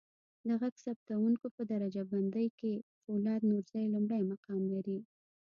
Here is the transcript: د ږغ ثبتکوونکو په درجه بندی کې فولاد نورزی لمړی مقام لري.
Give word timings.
د 0.47 0.49
ږغ 0.59 0.73
ثبتکوونکو 0.83 1.47
په 1.55 1.61
درجه 1.71 2.03
بندی 2.11 2.47
کې 2.59 2.73
فولاد 3.01 3.41
نورزی 3.51 3.85
لمړی 3.93 4.21
مقام 4.31 4.61
لري. 4.73 4.99